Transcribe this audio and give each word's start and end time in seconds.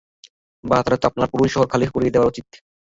বাহ্, 0.63 0.83
তাহলে 0.83 0.99
তো 1.01 1.05
আপনাদের 1.09 1.31
পুরো 1.31 1.43
শহরই 1.47 1.71
খালি 1.71 1.85
করিয়ে 1.95 2.13
দেওয়া 2.13 2.29
উচিত। 2.31 2.47